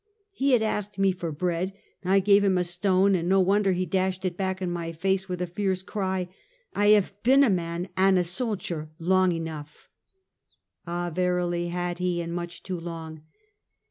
"He 0.31 0.53
had 0.53 0.63
asked 0.63 0.97
me 0.97 1.11
for 1.11 1.31
bread; 1.31 1.73
I 2.03 2.21
gave 2.21 2.43
him 2.43 2.57
a 2.57 2.63
stone, 2.63 3.13
and 3.13 3.29
no 3.29 3.39
wonder 3.39 3.73
he 3.73 3.85
dashed 3.85 4.25
it 4.25 4.35
back 4.35 4.59
in 4.59 4.71
my 4.71 4.91
face. 4.93 5.29
With 5.29 5.43
a 5.43 5.45
fierce 5.45 5.83
cry 5.83 6.21
he 6.21 6.25
said:" 6.25 6.33
I 6.73 6.87
hev 6.87 7.13
been 7.21 7.43
a 7.43 7.51
man 7.51 7.87
and 7.95 8.17
a 8.17 8.23
sojer 8.23 8.89
long 8.97 9.31
enough!" 9.31 9.91
Ah! 10.87 11.11
verily 11.11 11.67
had 11.67 11.99
he, 11.99 12.19
and 12.19 12.33
much 12.33 12.63
too 12.63 12.79
long. 12.79 13.21